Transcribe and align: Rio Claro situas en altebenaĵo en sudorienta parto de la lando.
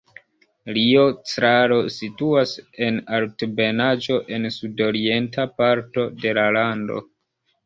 Rio 0.75 1.01
Claro 1.31 1.77
situas 1.95 2.53
en 2.87 2.97
altebenaĵo 3.19 4.19
en 4.39 4.49
sudorienta 4.57 5.47
parto 5.61 6.09
de 6.25 6.35
la 6.41 6.49
lando. 6.59 6.99